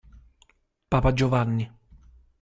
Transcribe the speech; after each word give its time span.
Papa 0.89 1.13
Giovanni 1.13 1.69